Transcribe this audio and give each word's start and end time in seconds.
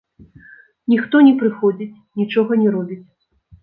Ніхто 0.93 1.15
не 1.29 1.33
прыходзіць, 1.43 1.93
нічога 2.25 2.63
не 2.67 2.77
робіць. 2.81 3.03